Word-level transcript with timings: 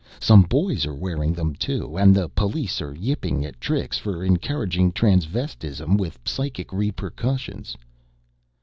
Some 0.19 0.41
boys 0.41 0.87
are 0.87 0.95
wearing 0.95 1.31
them 1.31 1.53
too, 1.53 1.95
and 1.95 2.15
the 2.15 2.27
police 2.27 2.81
are 2.81 2.95
yipping 2.95 3.45
at 3.45 3.61
Trix 3.61 3.99
for 3.99 4.23
encouraging 4.25 4.93
transvestism 4.93 5.95
with 5.95 6.17
psychic 6.25 6.73
repercussions." 6.73 7.77